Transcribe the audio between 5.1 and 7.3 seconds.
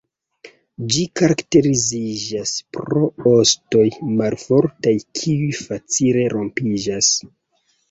kiuj facile rompiĝas.